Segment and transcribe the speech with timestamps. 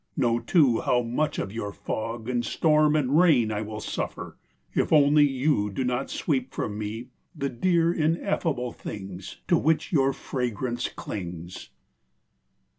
[0.17, 4.35] Know too how much of your fog And storm and rain I will suffer,
[4.73, 10.11] If only you do not sweep from me The dear ineffable things, To which your
[10.11, 11.69] fragrance clings.